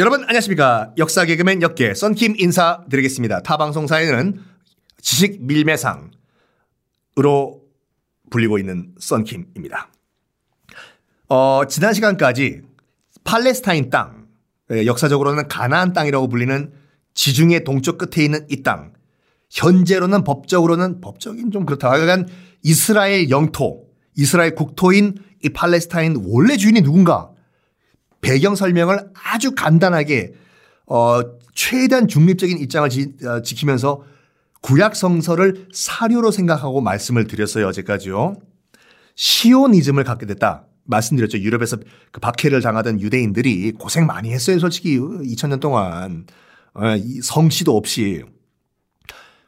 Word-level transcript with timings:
여러분 0.00 0.22
안녕하십니까? 0.22 0.94
역사 0.96 1.26
개그맨 1.26 1.60
역계 1.60 1.92
썬킴 1.92 2.36
인사드리겠습니다. 2.38 3.42
타 3.42 3.58
방송사에는 3.58 4.40
지식 5.02 5.42
밀매상으로 5.44 6.10
불리고 8.30 8.58
있는 8.58 8.94
썬킴입니다. 8.98 9.90
어, 11.28 11.64
지난 11.68 11.92
시간까지 11.92 12.62
팔레스타인 13.24 13.90
땅 13.90 14.26
예, 14.72 14.86
역사적으로는 14.86 15.48
가나안 15.48 15.92
땅이라고 15.92 16.30
불리는 16.30 16.72
지중해 17.12 17.64
동쪽 17.64 17.98
끝에 17.98 18.24
있는 18.24 18.46
이 18.50 18.62
땅 18.62 18.94
현재로는 19.50 20.24
법적으로는 20.24 21.02
법적인 21.02 21.50
좀 21.50 21.66
그렇다 21.66 21.90
하여간 21.90 22.26
이스라엘 22.62 23.28
영토 23.28 23.84
이스라엘 24.16 24.54
국토인 24.54 25.16
이 25.44 25.50
팔레스타인 25.50 26.22
원래 26.24 26.56
주인이 26.56 26.80
누군가 26.80 27.32
배경 28.20 28.54
설명을 28.54 29.10
아주 29.14 29.54
간단하게 29.54 30.34
어, 30.86 31.20
최대한 31.54 32.08
중립적인 32.08 32.58
입장을 32.58 32.88
지, 32.90 33.14
어, 33.24 33.42
지키면서 33.42 34.02
구약 34.60 34.94
성서를 34.94 35.68
사료로 35.72 36.30
생각하고 36.30 36.80
말씀을 36.80 37.26
드렸어요 37.26 37.66
어제까지요. 37.68 38.36
시오니즘을 39.14 40.04
갖게 40.04 40.26
됐다. 40.26 40.66
말씀드렸죠. 40.84 41.38
유럽에서 41.38 41.76
그 42.10 42.20
박해를 42.20 42.62
당하던 42.62 43.00
유대인들이 43.00 43.72
고생 43.72 44.06
많이 44.06 44.32
했어요. 44.32 44.58
솔직히 44.58 44.98
2000년 44.98 45.60
동안 45.60 46.26
어, 46.74 46.82
성씨도 47.22 47.76
없이. 47.76 48.24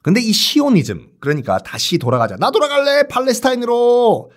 근데 0.03 0.21
이 0.21 0.33
시오니즘 0.33 1.09
그러니까 1.21 1.59
다시 1.59 1.99
돌아가자. 1.99 2.37
나 2.37 2.51
돌아갈래 2.51 3.07
팔레스타인으로 3.09 4.31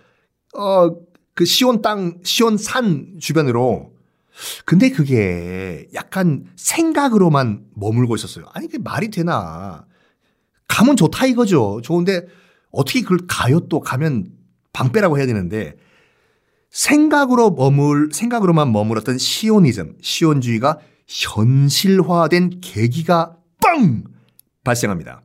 어 0.56 0.90
그 1.36 1.44
시온 1.44 1.82
땅 1.82 2.18
시온 2.24 2.58
산 2.58 3.18
주변으로 3.20 3.92
근데 4.66 4.90
그게 4.90 5.88
약간 5.94 6.46
생각으로만 6.56 7.66
머물고 7.76 8.16
있었어요. 8.16 8.46
아니, 8.54 8.68
그게 8.68 8.80
말이 8.80 9.10
되나. 9.10 9.86
가면 10.68 10.98
좋다 10.98 11.26
이거죠. 11.26 11.82
좋은데 11.84 12.26
어떻게 12.72 13.02
그걸 13.02 13.20
가요 13.28 13.62
또 13.62 13.80
가면 13.80 14.28
방빼라고 14.74 15.18
해야 15.18 15.26
되는데 15.26 15.76
생각으로 16.70 17.52
머물, 17.52 18.10
생각으로만 18.12 18.72
머물었던 18.74 19.18
시오니즘, 19.18 19.98
시온주의가 20.02 20.80
현실화된 21.08 22.60
계기가 22.62 23.38
빵! 23.62 24.04
발생합니다. 24.66 25.22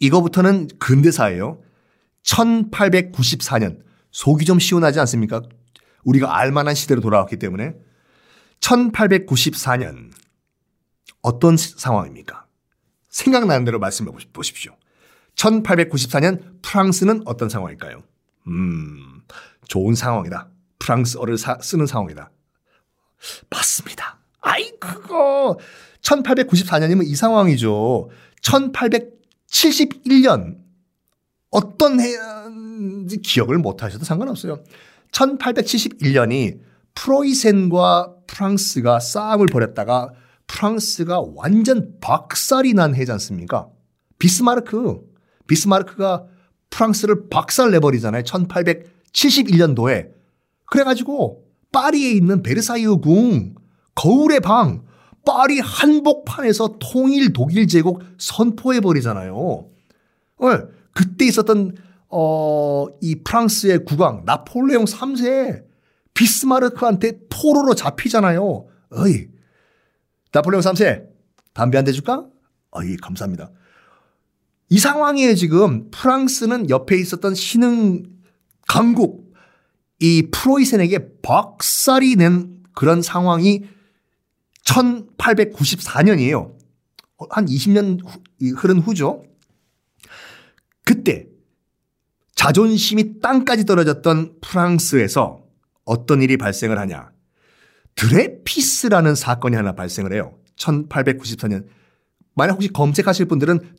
이거부터는 0.00 0.68
근대사예요. 0.78 1.60
1894년. 2.24 3.78
속이 4.10 4.44
좀 4.44 4.58
시원하지 4.58 5.00
않습니까? 5.00 5.42
우리가 6.04 6.36
알만한 6.36 6.74
시대로 6.74 7.00
돌아왔기 7.00 7.38
때문에 7.38 7.74
1894년 8.60 10.12
어떤 11.22 11.56
상황입니까? 11.56 12.46
생각나는 13.08 13.64
대로 13.64 13.78
말씀해 13.78 14.10
보십시오. 14.32 14.76
1894년 15.36 16.60
프랑스는 16.62 17.22
어떤 17.26 17.48
상황일까요? 17.48 18.02
음, 18.46 19.22
좋은 19.68 19.94
상황이다. 19.94 20.48
프랑스어를 20.78 21.38
사, 21.38 21.58
쓰는 21.60 21.86
상황이다. 21.86 22.30
맞습니다. 23.50 24.18
아이, 24.40 24.70
그거. 24.78 25.58
1894년이면 26.02 27.06
이 27.06 27.16
상황이죠. 27.16 28.10
1871년 28.42 30.58
어떤 31.50 32.00
해인지 32.00 33.18
기억을 33.18 33.58
못 33.58 33.82
하셔도 33.82 34.04
상관없어요. 34.04 34.62
1871년이 35.12 36.60
프로이센과 36.94 38.13
프랑스가 38.26 39.00
싸움을 39.00 39.46
벌였다가 39.46 40.12
프랑스가 40.46 41.22
완전 41.34 41.98
박살이 42.00 42.74
난 42.74 42.94
해지 42.94 43.10
않습니까? 43.12 43.68
비스마르크. 44.18 45.00
비스마르크가 45.46 46.26
프랑스를 46.70 47.28
박살 47.28 47.70
내버리잖아요. 47.70 48.22
1871년도에. 48.22 50.10
그래가지고 50.66 51.44
파리에 51.72 52.10
있는 52.12 52.42
베르사유 52.42 52.98
궁, 52.98 53.54
거울의 53.94 54.40
방, 54.40 54.84
파리 55.24 55.60
한복판에서 55.60 56.76
통일 56.78 57.32
독일 57.32 57.66
제국 57.66 58.02
선포해버리잖아요. 58.18 59.36
어, 59.36 59.68
그때 60.92 61.26
있었던, 61.26 61.76
어, 62.08 62.86
이 63.00 63.22
프랑스의 63.22 63.84
국왕, 63.84 64.24
나폴레옹 64.24 64.84
3세 64.84 65.64
비스마르크한테 66.14 67.18
포로로 67.28 67.74
잡히잖아요. 67.74 68.66
어이, 68.90 69.26
나폴레옹 70.32 70.62
3세, 70.62 71.06
담배 71.52 71.76
한 71.78 71.84
대 71.84 71.92
줄까? 71.92 72.26
어이, 72.70 72.96
감사합니다. 72.96 73.50
이 74.70 74.78
상황에 74.78 75.34
지금 75.34 75.90
프랑스는 75.90 76.70
옆에 76.70 76.96
있었던 76.98 77.34
신흥 77.34 78.04
강국, 78.66 79.34
이 80.00 80.28
프로이센에게 80.32 81.20
박살이 81.22 82.16
낸 82.16 82.62
그런 82.74 83.02
상황이 83.02 83.64
1894년이에요. 84.64 86.54
한 87.30 87.46
20년 87.46 88.00
흐른 88.56 88.78
후죠. 88.80 89.22
그때 90.84 91.26
자존심이 92.34 93.20
땅까지 93.20 93.64
떨어졌던 93.64 94.40
프랑스에서 94.40 95.43
어떤 95.84 96.22
일이 96.22 96.36
발생을 96.36 96.78
하냐. 96.78 97.10
드레피스라는 97.94 99.14
사건이 99.14 99.56
하나 99.56 99.72
발생을 99.72 100.12
해요. 100.12 100.34
1894년. 100.56 101.66
만약 102.34 102.54
혹시 102.54 102.68
검색하실 102.68 103.26
분들은 103.26 103.76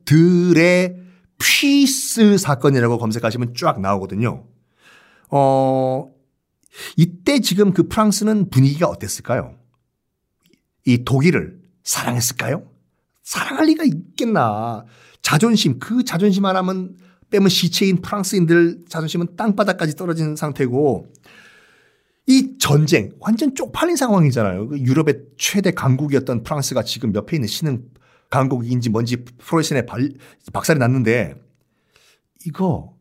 드레피스 1.35 2.37
사건이라고 2.37 2.97
검색하시면 2.97 3.55
쫙 3.57 3.81
나오거든요. 3.81 4.47
어, 5.29 6.11
이때 6.95 7.39
지금 7.39 7.73
그 7.73 7.87
프랑스는 7.87 8.49
분위기가 8.49 8.87
어땠을까요? 8.87 9.55
이 10.85 11.03
독일을 11.03 11.59
사랑했을까요? 11.83 12.63
사랑할 13.23 13.65
리가 13.65 13.83
있겠나. 13.83 14.85
자존심, 15.21 15.79
그 15.79 16.03
자존심 16.03 16.45
하나면 16.45 16.95
빼면 17.31 17.49
시체인 17.49 18.01
프랑스인들 18.01 18.85
자존심은 18.87 19.35
땅바닥까지 19.35 19.95
떨어진 19.95 20.35
상태고 20.35 21.07
이 21.07 21.15
전쟁 22.65 23.11
완전 23.19 23.53
쪽팔린 23.53 23.95
상황이잖아요. 23.95 24.69
그 24.69 24.79
유럽의 24.79 25.21
최대 25.37 25.69
강국이었던 25.69 26.41
프랑스가 26.41 26.81
지금 26.81 27.13
옆에 27.13 27.37
있는 27.37 27.47
신흥 27.47 27.83
강국인지 28.31 28.89
뭔지 28.89 29.17
프로이센에 29.23 29.85
박살이 30.51 30.79
났는데 30.79 31.35
이거 32.47 32.97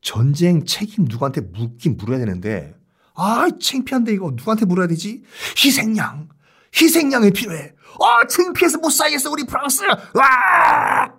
전쟁 0.00 0.64
책임 0.64 1.04
누구한테 1.04 1.42
묻긴 1.42 1.98
물어야 1.98 2.18
되는데 2.18 2.74
아 3.14 3.46
창피한데 3.60 4.14
이거 4.14 4.30
누구한테 4.30 4.64
물어야 4.64 4.86
되지? 4.86 5.22
희생양 5.62 6.30
희생양이 6.74 7.30
필요해. 7.30 7.74
아 8.00 8.26
창피해서 8.26 8.78
못 8.78 8.88
살겠어 8.88 9.30
우리 9.30 9.44
프랑스. 9.44 9.84
와 9.84 11.12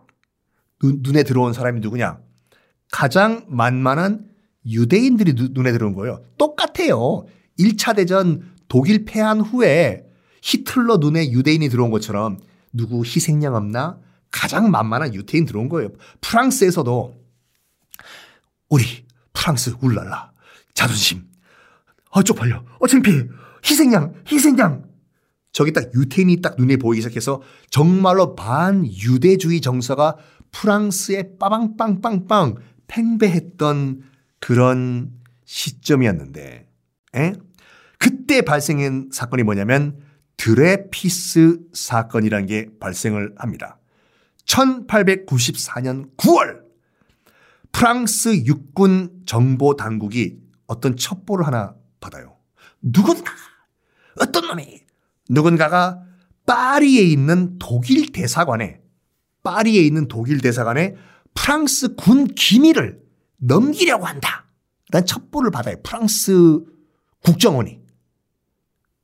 눈, 0.79 1.01
눈에 1.03 1.21
들어온 1.21 1.53
사람이 1.53 1.81
누구냐? 1.81 2.17
가장 2.91 3.45
만만한 3.47 4.25
유대인들이 4.65 5.35
눈에 5.51 5.71
들어온 5.71 5.93
거예요. 5.93 6.23
똑같아요. 6.39 7.27
1차 7.59 7.95
대전 7.95 8.51
독일 8.67 9.05
패한 9.05 9.41
후에 9.41 10.05
히틀러 10.41 10.97
눈에 10.97 11.31
유대인이 11.31 11.67
들어온 11.69 11.91
것처럼 11.91 12.39
누구 12.73 13.03
희생양 13.03 13.55
없나? 13.55 13.99
가장 14.31 14.69
만만한 14.69 15.13
유태인 15.13 15.45
들어온 15.45 15.69
거예요. 15.69 15.89
프랑스에서도 16.21 17.15
우리 18.69 18.83
프랑스 19.33 19.75
울랄라 19.79 20.31
자존심 20.73 21.23
어 22.09 22.21
쪽팔려 22.21 22.63
어 22.79 22.87
창피해 22.87 23.27
희생양 23.63 24.13
희생양 24.29 24.83
저기 25.51 25.71
딱 25.71 25.93
유태인이 25.93 26.41
딱 26.41 26.55
눈에 26.57 26.75
보이기 26.75 27.01
시작해서 27.01 27.41
정말로 27.69 28.35
반유대주의 28.35 29.61
정서가 29.61 30.17
프랑스에 30.51 31.37
빠방빵빵빵 31.39 32.55
팽배했던 32.87 34.03
그런 34.39 35.11
시점이었는데 35.45 36.67
에? 37.15 37.33
그때 37.97 38.41
발생한 38.41 39.09
사건이 39.11 39.43
뭐냐면 39.43 39.99
드레피스 40.37 41.59
사건이라는 41.73 42.45
게 42.45 42.69
발생을 42.79 43.33
합니다. 43.37 43.79
1894년 44.45 46.15
9월 46.17 46.63
프랑스 47.71 48.43
육군 48.45 49.23
정보 49.25 49.75
당국이 49.75 50.37
어떤 50.67 50.95
첩보를 50.95 51.45
하나 51.45 51.75
받아요. 51.99 52.37
누군가 52.81 53.31
어떤 54.19 54.47
놈이 54.47 54.81
누군가가 55.29 56.01
파리에 56.45 57.01
있는 57.01 57.57
독일 57.59 58.11
대사관에 58.11 58.81
파리에 59.43 59.81
있는 59.81 60.07
독일 60.07 60.41
대사관에 60.41 60.95
프랑스 61.33 61.95
군 61.95 62.27
기밀을 62.27 63.01
넘기려고 63.37 64.05
한다. 64.05 64.45
난 64.89 65.05
첩보를 65.05 65.51
받아요. 65.51 65.75
프랑스 65.83 66.63
국정원이. 67.23 67.79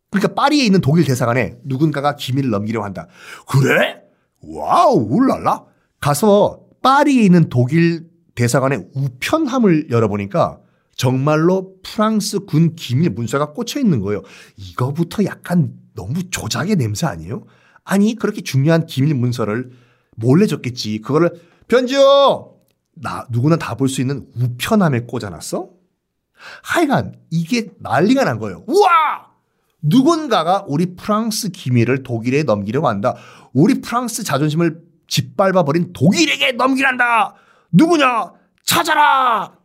그러니까 0.09 0.33
파리에 0.33 0.65
있는 0.65 0.81
독일 0.81 1.05
대사관에 1.05 1.57
누군가가 1.63 2.15
기밀을 2.15 2.49
넘기려고 2.49 2.85
한다. 2.85 3.07
그래? 3.47 4.01
wow, 4.41 4.95
ouh 5.09 5.30
là 5.30 5.44
là. 5.44 5.65
가서 5.99 6.65
파리에 6.81 7.23
있는 7.23 7.49
독일 7.49 8.09
대사관의 8.35 8.89
우편함을 8.93 9.89
열어보니까 9.89 10.59
정말로 10.95 11.75
프랑스 11.83 12.39
군 12.41 12.75
기밀 12.75 13.11
문서가 13.11 13.53
꽂혀 13.53 13.79
있는 13.79 14.01
거예요. 14.01 14.21
이거부터 14.57 15.23
약간 15.25 15.73
너무 15.95 16.29
조작의 16.29 16.75
냄새 16.75 17.07
아니에요? 17.07 17.45
아니, 17.83 18.15
그렇게 18.15 18.41
중요한 18.41 18.85
기밀 18.85 19.15
문서를 19.15 19.71
몰래 20.15 20.45
줬겠지. 20.45 20.99
그거를 20.99 21.31
편지요! 21.67 22.55
나, 22.95 23.25
누구나 23.31 23.55
다 23.55 23.75
볼 23.75 23.87
수 23.87 24.01
있는 24.01 24.27
우편함에 24.35 25.01
꽂아놨어? 25.01 25.69
하여간 26.63 27.15
이게 27.29 27.69
난리가 27.79 28.23
난 28.23 28.39
거예요. 28.39 28.63
우와! 28.67 29.31
누군가가 29.81 30.65
우리 30.67 30.95
프랑스 30.95 31.49
기밀을 31.49 32.03
독일에 32.03 32.43
넘기려고 32.43 32.87
한다. 32.87 33.15
우리 33.53 33.81
프랑스 33.81 34.23
자존심을 34.23 34.81
짓밟아버린 35.07 35.91
독일에게 35.93 36.53
넘기란다. 36.53 37.35
누구냐? 37.71 38.31
찾아라! 38.63 39.57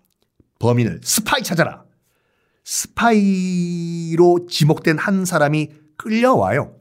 범인을 0.58 1.00
스파이 1.02 1.42
찾아라. 1.42 1.84
스파이로 2.64 4.46
지목된 4.50 4.98
한 4.98 5.24
사람이 5.24 5.70
끌려와요. 5.96 6.74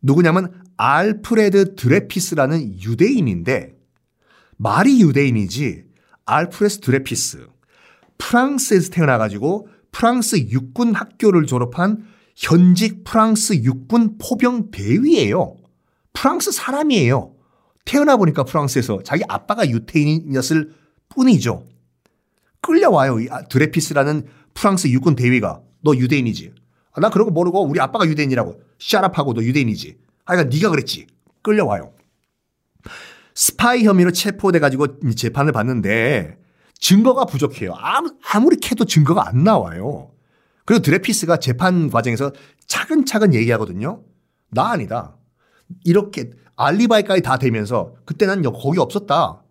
누구냐면 0.00 0.62
알프레드 0.76 1.74
드레퓌스라는 1.74 2.80
유대인인데 2.80 3.74
말이 4.56 5.00
유대인이지 5.00 5.84
알프레드 6.24 6.80
드레퓌스 6.80 7.48
프랑스에서 8.22 8.90
태어나가지고 8.90 9.68
프랑스 9.90 10.36
육군 10.36 10.94
학교를 10.94 11.46
졸업한 11.46 12.04
현직 12.36 13.04
프랑스 13.04 13.54
육군 13.54 14.16
포병 14.18 14.70
대위예요. 14.70 15.56
프랑스 16.12 16.52
사람이에요. 16.52 17.34
태어나 17.84 18.16
보니까 18.16 18.44
프랑스에서 18.44 19.02
자기 19.02 19.24
아빠가 19.28 19.68
유태인이었을 19.68 20.72
뿐이죠. 21.08 21.66
끌려와요. 22.60 23.20
이 23.20 23.28
아, 23.30 23.42
드레퓌스라는 23.42 24.26
프랑스 24.54 24.86
육군 24.88 25.16
대위가 25.16 25.60
너 25.82 25.94
유대인이지. 25.94 26.54
아, 26.92 27.00
나 27.00 27.10
그런 27.10 27.26
거 27.26 27.32
모르고 27.32 27.66
우리 27.66 27.80
아빠가 27.80 28.06
유대인이라고 28.06 28.62
샤랍하고 28.78 29.34
너 29.34 29.42
유대인이지. 29.42 29.98
하여간 30.24 30.48
네가 30.48 30.70
그랬지. 30.70 31.06
끌려와요. 31.42 31.92
스파이 33.34 33.84
혐의로 33.84 34.12
체포돼 34.12 34.60
가지고 34.60 35.00
재판을 35.14 35.52
받는데 35.52 36.41
증거가 36.86 37.24
부족해요. 37.24 37.74
아무, 37.78 38.10
아무리 38.32 38.56
캐도 38.56 38.84
증거가 38.84 39.28
안 39.28 39.44
나와요. 39.44 40.10
그리고 40.64 40.82
드레피스가 40.82 41.36
재판 41.36 41.88
과정에서 41.88 42.32
차근차근 42.66 43.34
얘기하거든요. 43.34 44.02
나 44.50 44.72
아니다. 44.72 45.16
이렇게 45.84 46.30
알리바이까지 46.56 47.22
다 47.22 47.38
되면서 47.38 47.94
그때 48.04 48.26
난 48.26 48.42
거기 48.42 48.80
없었다. 48.80 49.42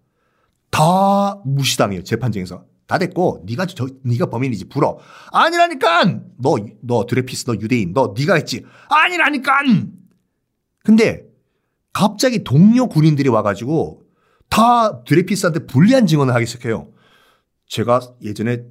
다 0.69 1.41
무시당해요. 1.45 2.03
재판정에서. 2.03 2.65
다 2.85 2.97
됐고 2.97 3.45
네가 3.47 3.65
저 3.67 3.87
네가 4.03 4.25
범인이지 4.25 4.67
불어. 4.67 4.99
아니라니까. 5.31 6.03
너 6.37 6.57
너 6.81 7.05
드레피스 7.05 7.45
너 7.45 7.53
유대인 7.53 7.93
너 7.93 8.13
네가 8.17 8.35
했지. 8.35 8.65
아니라니까. 8.89 9.53
근데 10.83 11.23
갑자기 11.93 12.43
동료 12.43 12.87
군인들이 12.87 13.29
와가지고 13.29 14.03
다 14.49 15.03
드레피스한테 15.05 15.65
불리한 15.65 16.07
증언을 16.07 16.33
하기 16.35 16.45
시작해요. 16.45 16.89
제가 17.71 18.01
예전에 18.21 18.63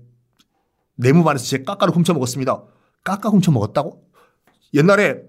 내무반에서 0.96 1.44
제 1.44 1.62
까까를 1.62 1.94
훔쳐 1.94 2.14
먹었습니다. 2.14 2.62
까까 3.02 3.28
훔쳐 3.30 3.50
먹었다고? 3.50 4.04
옛날에 4.74 5.22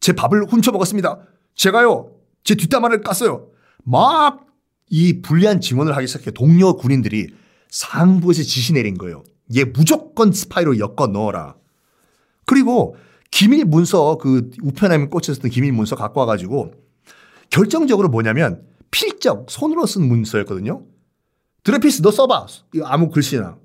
제 0.00 0.12
밥을 0.12 0.44
훔쳐 0.44 0.72
먹었습니다. 0.72 1.20
제가요, 1.54 2.12
제 2.44 2.54
뒷담화를 2.54 3.02
깠어요. 3.02 3.48
막 3.84 4.50
이 4.90 5.22
불리한 5.22 5.60
증언을 5.60 5.96
하기 5.96 6.06
시작해 6.08 6.32
동료 6.32 6.76
군인들이 6.76 7.28
상부에서 7.70 8.42
지시 8.42 8.72
내린 8.72 8.98
거예요. 8.98 9.22
얘 9.56 9.64
무조건 9.64 10.32
스파이로 10.32 10.78
엮어 10.78 11.06
넣어라. 11.06 11.56
그리고 12.44 12.96
기밀 13.30 13.64
문서 13.64 14.18
그 14.18 14.50
우편함에 14.60 15.06
꽂혔던 15.06 15.50
기밀 15.50 15.72
문서 15.72 15.94
갖고 15.94 16.18
와가지고 16.20 16.72
결정적으로 17.48 18.08
뭐냐면 18.08 18.66
필적 18.90 19.46
손으로 19.48 19.86
쓴 19.86 20.08
문서였거든요. 20.08 20.84
드레퓌스 21.62 22.02
너 22.02 22.10
써봐. 22.10 22.46
아무 22.84 23.10
글씨나. 23.10 23.58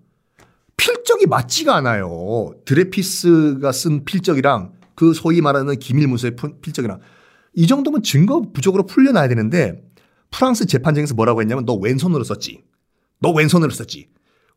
필적이 0.77 1.27
맞지가 1.27 1.75
않아요. 1.75 2.53
드레퓌스가 2.65 3.71
쓴 3.71 4.03
필적이랑 4.03 4.73
그 4.95 5.13
소위 5.13 5.41
말하는 5.41 5.77
기밀 5.79 6.07
문서의 6.07 6.35
필적이랑 6.61 6.99
이 7.53 7.67
정도면 7.67 8.03
증거 8.03 8.41
부족으로 8.41 8.85
풀려나야 8.85 9.27
되는데 9.27 9.81
프랑스 10.29 10.65
재판정에서 10.65 11.15
뭐라고 11.15 11.41
했냐면 11.41 11.65
너 11.65 11.75
왼손으로 11.75 12.23
썼지. 12.23 12.63
너 13.19 13.31
왼손으로 13.31 13.71
썼지. 13.71 14.09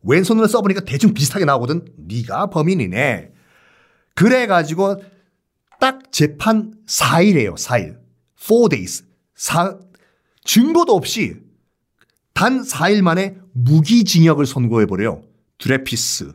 왼손으로 0.03 0.47
써보니까 0.47 0.81
대충 0.81 1.13
비슷하게 1.13 1.45
나오거든. 1.45 1.85
네가 1.97 2.47
범인이네. 2.47 3.31
그래가지고 4.15 5.01
딱 5.79 6.11
재판 6.11 6.73
4일이에요. 6.87 7.53
4일. 7.55 7.97
4 8.35 8.69
days. 8.69 9.05
4, 9.35 9.77
증거도 10.43 10.93
없이 10.93 11.37
단 12.39 12.61
4일 12.61 13.01
만에 13.01 13.35
무기징역을 13.51 14.45
선고해버려요. 14.45 15.23
드레피스. 15.57 16.31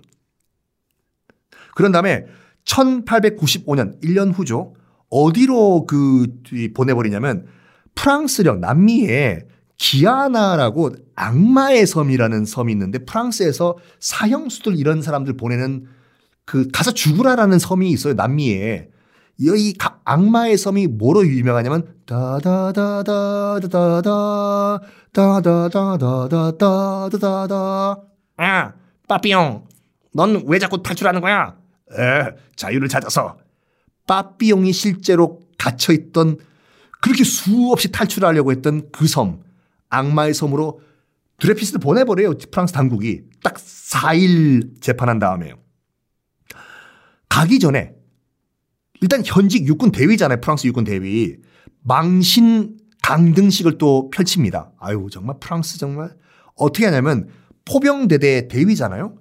그런 1.75 1.93
다음에 1.93 2.27
1895년 2.67 4.03
1년 4.03 4.31
후죠. 4.35 4.75
어디로 5.09 5.87
그 5.87 6.27
보내버리냐면 6.75 7.47
프랑스령 7.95 8.61
남미에 8.61 9.47
기아나라고 9.79 10.91
악마의 11.15 11.87
섬이라는 11.87 12.45
섬이 12.45 12.71
있는데 12.73 12.99
프랑스에서 12.99 13.79
사형수들 13.99 14.77
이런 14.77 15.01
사람들 15.01 15.39
보내는 15.39 15.87
그 16.45 16.69
가서 16.69 16.93
죽으라라는 16.93 17.59
섬이 17.59 17.89
있어요 17.89 18.13
남미에 18.13 18.91
이 19.39 19.75
악마의 20.05 20.57
섬이 20.57 20.87
뭐로 20.89 21.27
유명하냐면 21.27 21.95
다다다다다다다 22.07 24.81
다다다다다다다다 25.13 28.03
아 28.37 28.73
빠삐용 29.09 29.67
넌 30.15 30.45
왜 30.47 30.59
자꾸 30.59 30.83
탈출하는 30.83 31.21
거야? 31.21 31.57
에 31.93 32.35
자유를 32.57 32.89
찾아서 32.89 33.37
빠삐용이 34.07 34.73
실제로 34.73 35.41
갇혀있던 35.59 36.39
그렇게 37.01 37.25
수없이 37.25 37.91
탈출하려고 37.93 38.53
했던 38.53 38.91
그 38.93 39.07
섬 39.07 39.43
악마의 39.91 40.35
섬으로 40.35 40.81
드레피스를 41.39 41.81
보내버려요 41.81 42.35
프랑스 42.51 42.73
당국이 42.73 43.23
딱 43.43 43.55
4일 43.55 44.81
재판한 44.81 45.19
다음에요 45.19 45.57
가기 47.29 47.59
전에 47.59 47.95
일단 49.05 49.23
현직 49.23 49.67
육군 49.67 49.93
대위잖아요. 49.93 50.41
프랑스 50.41 50.67
육군 50.67 50.85
대위. 50.85 51.37
망신 51.83 52.79
강등식을 53.03 53.77
또 53.77 54.09
펼칩니다. 54.09 54.73
아유, 54.81 55.09
정말 55.13 55.37
프랑스 55.39 55.79
정말 55.79 56.17
어떻게 56.57 56.87
하냐면 56.87 57.29
포병대대 57.67 58.49
대위잖아요. 58.49 59.19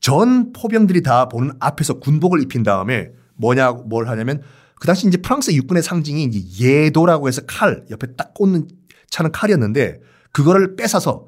전 0.00 0.52
포병들이 0.52 1.02
다 1.02 1.28
보는 1.28 1.54
앞에서 1.58 1.98
군복을 1.98 2.40
입힌 2.40 2.62
다음에 2.62 3.08
뭐냐, 3.34 3.72
뭘 3.72 4.06
하냐면 4.06 4.42
그 4.78 4.86
당시 4.86 5.08
이제 5.08 5.16
프랑스 5.16 5.50
육군의 5.50 5.82
상징이 5.82 6.22
이제 6.22 6.64
예도라고 6.64 7.26
해서 7.26 7.42
칼 7.48 7.84
옆에 7.90 8.14
딱 8.14 8.32
꽂는 8.32 8.68
차는 9.10 9.32
칼이었는데 9.32 9.98
그거를 10.30 10.76
뺏어서 10.76 11.26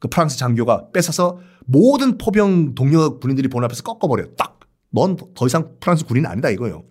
그 0.00 0.08
프랑스 0.08 0.36
장교가 0.36 0.88
뺏어서 0.92 1.38
모든 1.64 2.18
포병 2.18 2.74
동료 2.74 3.20
군인들이 3.20 3.46
보는 3.46 3.66
앞에서 3.66 3.84
꺾어버려요. 3.84 4.34
딱. 4.34 4.58
넌 4.90 5.16
더 5.16 5.46
이상 5.46 5.76
프랑스 5.78 6.04
군인은 6.06 6.28
아니다 6.28 6.48
이거예요. 6.50 6.82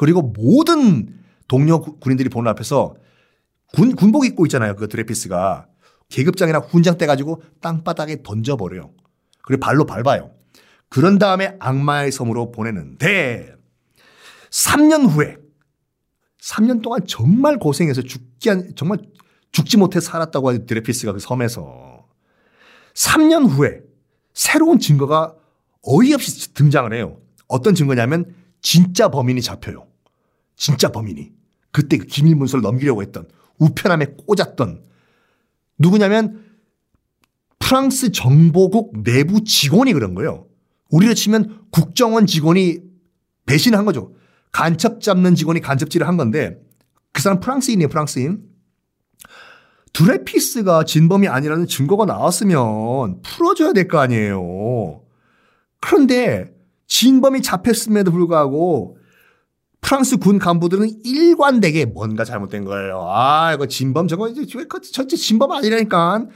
그리고 0.00 0.22
모든 0.22 1.14
동료 1.46 1.82
군인들이 1.82 2.30
보는 2.30 2.50
앞에서 2.52 2.94
군, 3.74 3.94
군복 3.94 4.24
입고 4.24 4.46
있잖아요. 4.46 4.74
그 4.74 4.88
드레피스가. 4.88 5.66
계급장이나 6.08 6.60
훈장 6.60 6.96
떼가지고 6.96 7.42
땅바닥에 7.60 8.22
던져버려요. 8.22 8.92
그리고 9.42 9.60
발로 9.60 9.84
밟아요. 9.84 10.30
그런 10.88 11.18
다음에 11.18 11.54
악마의 11.60 12.12
섬으로 12.12 12.50
보내는데 12.50 13.54
3년 14.48 15.06
후에 15.06 15.36
3년 16.40 16.80
동안 16.80 17.02
정말 17.06 17.58
고생해서 17.58 18.00
죽기 18.00 18.48
한, 18.48 18.72
정말 18.76 19.00
죽지 19.52 19.76
못해 19.76 20.00
살았다고 20.00 20.48
하는 20.48 20.64
드레피스가 20.64 21.12
그 21.12 21.18
섬에서 21.18 22.06
3년 22.94 23.50
후에 23.50 23.82
새로운 24.32 24.78
증거가 24.78 25.34
어이없이 25.82 26.54
등장을 26.54 26.90
해요. 26.94 27.20
어떤 27.48 27.74
증거냐면 27.74 28.34
진짜 28.62 29.10
범인이 29.10 29.42
잡혀요. 29.42 29.89
진짜 30.60 30.92
범인이. 30.92 31.32
그때 31.72 31.96
그 31.96 32.04
기밀 32.04 32.36
문서를 32.36 32.62
넘기려고 32.62 33.00
했던 33.00 33.26
우편함에 33.58 34.14
꽂았던 34.26 34.84
누구냐면 35.78 36.44
프랑스 37.58 38.12
정보국 38.12 39.02
내부 39.02 39.42
직원이 39.42 39.94
그런 39.94 40.14
거예요. 40.14 40.46
우리로 40.90 41.14
치면 41.14 41.62
국정원 41.70 42.26
직원이 42.26 42.80
배신한 43.46 43.86
거죠. 43.86 44.14
간첩 44.52 45.00
잡는 45.00 45.34
직원이 45.34 45.60
간첩질을 45.60 46.06
한 46.06 46.18
건데 46.18 46.60
그 47.12 47.22
사람 47.22 47.40
프랑스인이에요, 47.40 47.88
프랑스인. 47.88 48.44
드레피스가 49.94 50.84
진범이 50.84 51.26
아니라는 51.28 51.66
증거가 51.66 52.04
나왔으면 52.04 53.22
풀어줘야 53.22 53.72
될 53.72 53.88
거 53.88 53.98
아니에요. 53.98 55.02
그런데 55.80 56.52
진범이 56.86 57.40
잡혔음에도 57.42 58.10
불구하고 58.12 58.98
프랑스 59.80 60.18
군 60.18 60.38
간부들은 60.38 61.04
일관되게 61.04 61.86
뭔가 61.86 62.24
잘못된 62.24 62.64
거예요. 62.64 63.04
아, 63.08 63.52
이거 63.54 63.66
진범 63.66 64.08
저거 64.08 64.28
이제 64.28 64.46
전체 64.92 65.16
진범 65.16 65.52
아니라니까. 65.52 66.26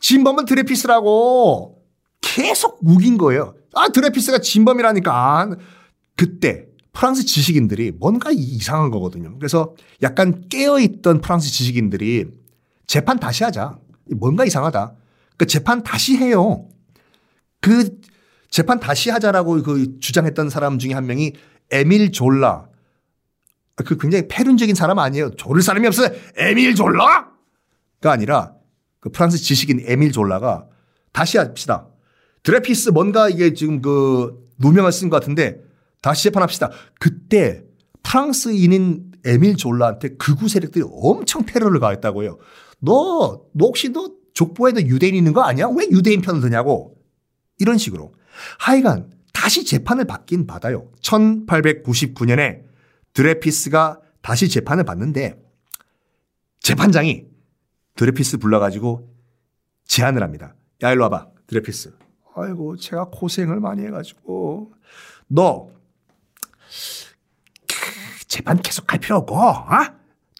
진범은 0.00 0.44
드레피스라고 0.44 1.82
계속 2.20 2.78
우긴 2.82 3.18
거예요. 3.18 3.54
아, 3.74 3.88
드레피스가 3.88 4.38
진범이라니까. 4.38 5.56
그때 6.16 6.66
프랑스 6.92 7.26
지식인들이 7.26 7.92
뭔가 7.92 8.30
이상한 8.32 8.90
거거든요. 8.90 9.38
그래서 9.38 9.74
약간 10.02 10.48
깨어있던 10.48 11.20
프랑스 11.20 11.50
지식인들이 11.50 12.26
재판 12.86 13.20
다시 13.20 13.44
하자. 13.44 13.78
뭔가 14.16 14.44
이상하다. 14.44 14.94
그 15.36 15.46
재판 15.46 15.82
다시 15.82 16.16
해요. 16.16 16.68
그 17.60 17.98
재판 18.50 18.80
다시 18.80 19.10
하자라고 19.10 19.62
그 19.62 19.98
주장했던 20.00 20.48
사람 20.48 20.78
중에 20.78 20.94
한 20.94 21.06
명이 21.06 21.34
에밀 21.70 22.12
졸라. 22.12 22.68
그 23.84 23.96
굉장히 23.98 24.26
패륜적인 24.28 24.74
사람 24.74 24.98
아니에요. 24.98 25.32
졸을 25.36 25.62
사람이 25.62 25.86
없어요. 25.86 26.10
에밀 26.36 26.74
졸라가 26.74 27.30
아니라 28.02 28.54
그 29.00 29.10
프랑스 29.10 29.38
지식인 29.38 29.84
에밀 29.86 30.12
졸라가 30.12 30.66
다시 31.12 31.38
합시다. 31.38 31.88
드레피스 32.42 32.90
뭔가 32.90 33.28
이게 33.28 33.52
지금 33.54 33.82
그 33.82 34.48
누명을 34.58 34.92
쓴 34.92 35.10
것 35.10 35.20
같은데 35.20 35.60
다시 36.00 36.24
재판합시다. 36.24 36.70
그때 36.98 37.64
프랑스인인 38.02 39.12
에밀 39.24 39.56
졸라한테 39.56 40.16
극우 40.16 40.48
세력들이 40.48 40.84
엄청 40.88 41.44
테러를 41.44 41.80
가했다고요. 41.80 42.38
너, 42.78 43.42
너 43.52 43.66
혹시 43.66 43.90
너 43.90 44.10
족보에도 44.32 44.80
유대인 44.82 45.14
있는 45.14 45.32
거 45.32 45.42
아니야? 45.42 45.66
왜 45.66 45.86
유대인 45.90 46.20
편을 46.20 46.40
드냐고. 46.40 46.96
이런 47.58 47.78
식으로. 47.78 48.12
하여간 48.58 49.10
다시 49.32 49.64
재판을 49.64 50.04
받긴 50.04 50.46
받아요. 50.46 50.90
1899년에 51.02 52.65
드레피스가 53.16 53.98
다시 54.20 54.50
재판을 54.50 54.84
받는데 54.84 55.42
재판장이 56.60 57.24
드레피스 57.94 58.36
불러가지고 58.36 59.10
제안을 59.86 60.22
합니다. 60.22 60.54
야, 60.82 60.92
일로 60.92 61.04
와봐. 61.04 61.28
드레피스. 61.46 61.96
아이고, 62.34 62.76
제가 62.76 63.06
고생을 63.06 63.60
많이 63.60 63.86
해가지고. 63.86 64.74
너, 65.28 65.70
재판 68.28 68.60
계속 68.60 68.92
할 68.92 68.98
필요 68.98 69.16
없고, 69.16 69.34
어? 69.34 69.64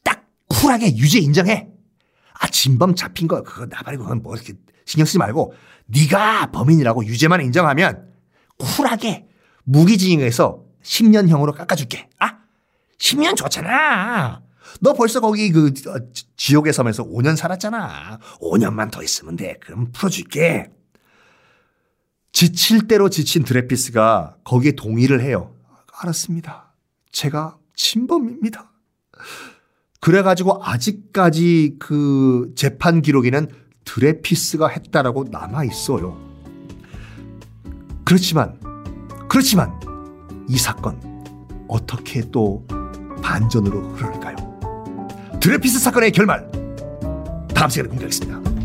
딱 0.05 0.27
쿨하게 0.49 0.97
유죄 0.97 1.19
인정해. 1.19 1.71
아, 2.39 2.49
진범 2.49 2.95
잡힌 2.95 3.27
거, 3.27 3.43
그거 3.43 3.65
나발이고, 3.65 4.03
그건 4.03 4.23
뭐 4.23 4.35
이렇게 4.35 4.53
신경 4.85 5.07
쓰지 5.07 5.17
말고, 5.17 5.55
네가 5.87 6.51
범인이라고 6.51 7.07
유죄만 7.07 7.41
인정하면 7.41 8.13
쿨하게 8.59 9.27
무기징역에서 9.65 10.63
10년형으로 10.83 11.55
깎아줄게. 11.55 12.11
아, 12.19 12.36
10년 12.99 13.37
좋잖아. 13.37 14.43
너 14.81 14.93
벌써 14.93 15.21
거기 15.21 15.51
그 15.51 15.73
지옥의 16.37 16.73
섬에서 16.73 17.05
5년 17.05 17.37
살았잖아. 17.37 18.19
5년만 18.41 18.91
더 18.91 19.03
있으면 19.03 19.37
돼. 19.37 19.59
그럼 19.61 19.91
풀어줄게. 19.93 20.71
지칠 22.33 22.87
대로 22.87 23.09
지친 23.09 23.45
드레피스가 23.45 24.37
거기에 24.45 24.73
동의를 24.73 25.23
해요. 25.23 25.55
알았습니다. 26.01 26.75
제가 27.11 27.57
진범입니다. 27.75 28.73
그래가지고 30.01 30.63
아직까지 30.63 31.77
그 31.79 32.53
재판 32.55 33.01
기록에는 33.01 33.49
드레피스가 33.85 34.69
했다라고 34.69 35.25
남아 35.31 35.65
있어요. 35.65 36.21
그렇지만, 38.05 38.61
그렇지만 39.29 39.73
이 40.49 40.59
사건 40.59 41.01
어떻게 41.69 42.31
또 42.31 42.67
반전으로 43.27 43.81
흐를까요? 43.95 44.37
드레피스 45.41 45.81
사건의 45.81 46.13
결말 46.13 46.49
다음 47.53 47.69
시간에 47.69 47.89
공개하겠습니다. 47.89 48.56